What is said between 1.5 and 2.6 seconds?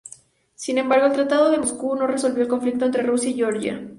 de Moscú no resolvió el